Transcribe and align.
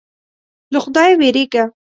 له 0.73 0.79
خدایه 0.85 1.15
وېرېږه. 1.19 1.63